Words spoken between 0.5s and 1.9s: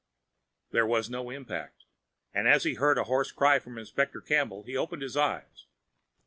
There was no impact.